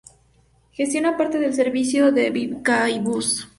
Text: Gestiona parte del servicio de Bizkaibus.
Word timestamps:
Gestiona 0.71 1.15
parte 1.15 1.37
del 1.37 1.53
servicio 1.53 2.11
de 2.11 2.31
Bizkaibus. 2.31 3.47